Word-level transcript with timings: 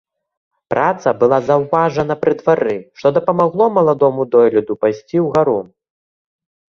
Праца 0.73 1.09
была 1.23 1.37
заўважана 1.49 2.17
пры 2.23 2.33
двары, 2.41 2.75
што 3.01 3.07
дапамагло 3.21 3.65
маладому 3.79 4.21
дойліду 4.37 4.73
пайсці 4.87 5.17
ўгару. 5.29 5.59